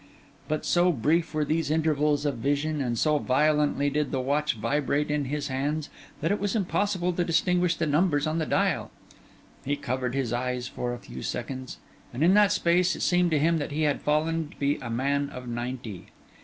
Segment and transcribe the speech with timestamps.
[0.47, 5.11] But so brief were these intervals of vision, and so violently did the watch vibrate
[5.11, 8.89] in his hands, that it was impossible to distinguish the numbers on the dial.
[9.63, 11.77] He covered his eyes for a few seconds;
[12.11, 14.89] and in that space, it seemed to him that he had fallen to be a
[14.89, 16.07] man of ninety.